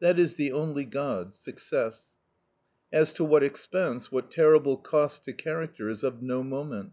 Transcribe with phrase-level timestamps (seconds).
[0.00, 2.08] That is the only god, Success.
[2.90, 6.92] As to what expense, what terrible cost to character, is of no moment.